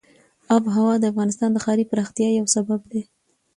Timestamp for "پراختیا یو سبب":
1.91-2.79